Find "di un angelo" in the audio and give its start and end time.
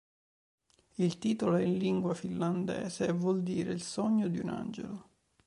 4.29-5.09